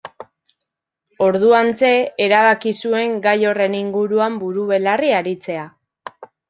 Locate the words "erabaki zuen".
2.29-3.15